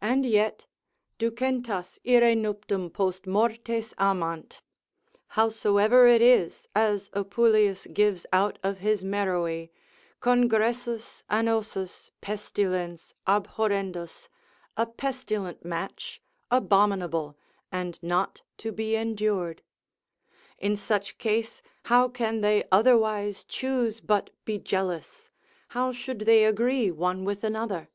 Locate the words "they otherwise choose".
22.40-24.00